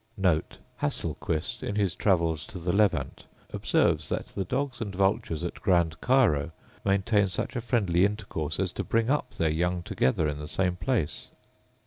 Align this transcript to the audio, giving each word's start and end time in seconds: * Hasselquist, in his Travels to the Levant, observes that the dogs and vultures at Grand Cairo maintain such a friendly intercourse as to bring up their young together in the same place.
* 0.09 0.23
Hasselquist, 0.81 1.61
in 1.61 1.75
his 1.75 1.93
Travels 1.93 2.47
to 2.47 2.57
the 2.57 2.75
Levant, 2.75 3.23
observes 3.53 4.09
that 4.09 4.25
the 4.33 4.43
dogs 4.45 4.81
and 4.81 4.95
vultures 4.95 5.43
at 5.43 5.61
Grand 5.61 6.01
Cairo 6.01 6.49
maintain 6.83 7.27
such 7.27 7.55
a 7.55 7.61
friendly 7.61 8.03
intercourse 8.03 8.59
as 8.59 8.71
to 8.71 8.83
bring 8.83 9.11
up 9.11 9.29
their 9.35 9.51
young 9.51 9.83
together 9.83 10.27
in 10.27 10.39
the 10.39 10.47
same 10.47 10.75
place. 10.75 11.29